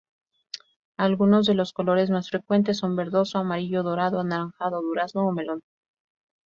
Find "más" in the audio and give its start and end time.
2.09-2.31